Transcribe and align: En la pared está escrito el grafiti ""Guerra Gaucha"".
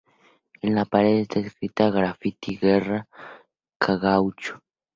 En 0.63 0.73
la 0.73 0.85
pared 0.85 1.19
está 1.19 1.41
escrito 1.41 1.85
el 1.85 1.91
grafiti 1.93 2.57
""Guerra 2.57 3.07
Gaucha"". 3.79 4.59